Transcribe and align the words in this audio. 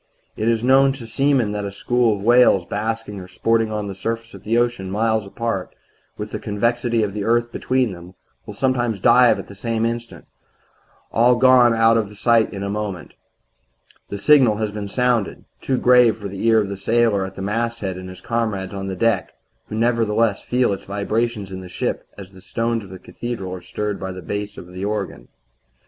"It 0.35 0.49
is 0.49 0.63
known 0.63 0.93
to 0.93 1.05
seamen 1.05 1.51
that 1.51 1.63
a 1.63 1.69
school 1.71 2.15
of 2.15 2.23
whales 2.23 2.65
basking 2.65 3.19
or 3.19 3.27
sporting 3.27 3.71
on 3.71 3.85
the 3.85 3.93
surface 3.93 4.33
of 4.33 4.41
the 4.43 4.57
ocean, 4.57 4.89
miles 4.89 5.27
apart, 5.27 5.75
with 6.17 6.31
the 6.31 6.39
convexity 6.39 7.03
of 7.03 7.13
the 7.13 7.23
earth 7.23 7.51
between 7.51 7.91
them, 7.91 8.15
will 8.47 8.55
sometimes 8.55 8.99
dive 8.99 9.37
at 9.37 9.45
the 9.45 9.53
same 9.53 9.85
instant 9.85 10.25
all 11.11 11.35
gone 11.35 11.75
out 11.75 11.97
of 11.97 12.17
sight 12.17 12.51
in 12.51 12.63
a 12.63 12.67
moment. 12.69 13.13
The 14.09 14.17
signal 14.17 14.55
has 14.57 14.71
been 14.71 14.87
sounded 14.87 15.45
too 15.61 15.77
grave 15.77 16.17
for 16.17 16.27
the 16.27 16.47
ear 16.47 16.57
of 16.59 16.69
the 16.69 16.77
sailor 16.77 17.23
at 17.23 17.35
the 17.35 17.43
masthead 17.43 17.95
and 17.95 18.09
his 18.09 18.21
comrades 18.21 18.73
on 18.73 18.87
the 18.87 18.95
deck 18.95 19.33
who 19.67 19.75
nevertheless 19.75 20.41
feel 20.41 20.73
its 20.73 20.85
vibrations 20.85 21.51
in 21.51 21.61
the 21.61 21.69
ship 21.69 22.07
as 22.17 22.31
the 22.31 22.41
stones 22.41 22.83
of 22.83 22.91
a 22.91 22.97
cathedral 22.97 23.53
are 23.53 23.61
stirred 23.61 23.99
by 23.99 24.11
the 24.11 24.23
bass 24.23 24.57
of 24.57 24.65
the 24.73 24.83
organ. 24.83 25.27